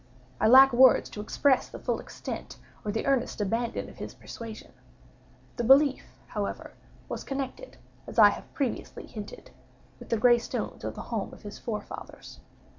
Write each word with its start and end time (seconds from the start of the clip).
I 0.39 0.47
lack 0.47 0.73
words 0.73 1.11
to 1.11 1.21
express 1.21 1.69
the 1.69 1.77
full 1.77 1.99
extent, 1.99 2.57
or 2.83 2.91
the 2.91 3.05
earnest 3.05 3.39
abandon 3.39 3.87
of 3.87 3.97
his 3.99 4.15
persuasion. 4.15 4.73
The 5.57 5.63
belief, 5.63 6.17
however, 6.29 6.71
was 7.07 7.23
connected 7.23 7.77
(as 8.07 8.17
I 8.17 8.29
have 8.29 8.51
previously 8.55 9.05
hinted) 9.05 9.51
with 9.99 10.09
the 10.09 10.17
gray 10.17 10.39
stones 10.39 10.83
of 10.83 10.95
the 10.95 11.03
home 11.13 11.31
of 11.33 11.43
his 11.43 11.59
forefathers. 11.59 12.39